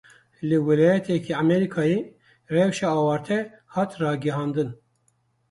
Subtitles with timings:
[0.47, 1.99] Li wîlayeteke Amerîkayê
[2.55, 3.39] rewşa awarte
[3.73, 4.69] hat ragihandin.